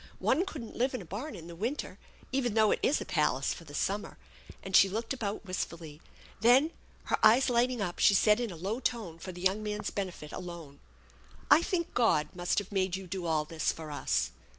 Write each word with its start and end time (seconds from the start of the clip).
One 0.17 0.47
couldn't 0.47 0.75
live 0.75 0.95
in 0.95 1.01
a 1.03 1.05
barn 1.05 1.35
in 1.35 1.45
the 1.45 1.55
winter, 1.55 1.99
even 2.31 2.55
though 2.55 2.71
it 2.71 2.79
is 2.81 2.99
a 2.99 3.05
palace 3.05 3.53
for 3.53 3.65
the 3.65 3.75
summer"; 3.75 4.17
and 4.63 4.75
she 4.75 4.89
looked 4.89 5.13
about 5.13 5.45
wistfully. 5.45 6.01
Then, 6.39 6.71
her 7.03 7.19
eyes 7.23 7.51
lighting 7.51 7.81
up, 7.83 7.99
she 7.99 8.15
said 8.15 8.39
in 8.39 8.49
a 8.49 8.55
low 8.55 8.79
tone, 8.79 9.19
for 9.19 9.31
the 9.31 9.41
young 9.41 9.61
man's 9.61 9.91
benefit 9.91 10.31
alone:" 10.31 10.79
I 11.51 11.61
think 11.61 11.93
God 11.93 12.29
must 12.33 12.57
have 12.57 12.71
made 12.71 12.95
you 12.95 13.05
do 13.05 13.27
all 13.27 13.45
this 13.45 13.71
for 13.71 13.91
us 13.91 14.31